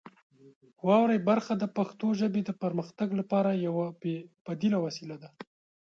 واورئ 0.87 1.19
برخه 1.29 1.53
د 1.57 1.63
پښتو 1.77 2.07
ژبې 2.19 2.41
د 2.45 2.51
پرمختګ 2.63 3.09
لپاره 3.19 3.51
یوه 3.67 3.85
بې 4.01 4.15
بدیله 4.45 4.77
وسیله 4.85 5.15
ده. 5.21 5.29